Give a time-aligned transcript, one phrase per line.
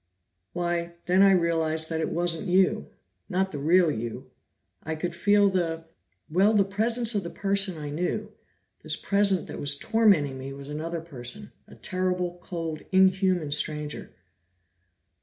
[0.53, 2.87] "Why, then I realized that it wasn't you
[3.29, 4.31] not the real you.
[4.81, 5.85] I could feel the
[6.27, 8.31] well, the presence of the person I knew;
[8.81, 14.09] this presence that was tormenting me was another person, a terrible, cold, inhuman stranger."